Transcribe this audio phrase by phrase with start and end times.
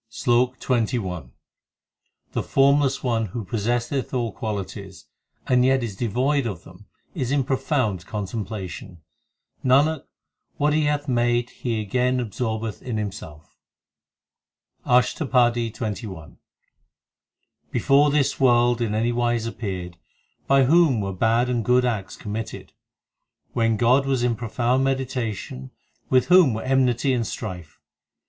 [0.09, 1.29] SLOK XXI
[2.31, 5.05] The Formless One who possesseth all qualities,
[5.45, 9.03] and yet is devoid of them is in profound contemplation;
[9.63, 10.03] Nanak,
[10.57, 13.55] what He hath made He again absorbeth in Him self.
[14.87, 16.37] ASHTAPADI XXI x i
[17.71, 19.97] Before this world in any wise appeared,
[20.47, 22.73] By whom were bad and good acts committed?
[23.53, 25.69] When God was in profound meditation,
[26.09, 27.79] With whom were enmity and strife?